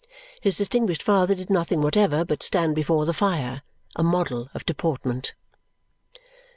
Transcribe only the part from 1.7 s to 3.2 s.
whatever but stand before the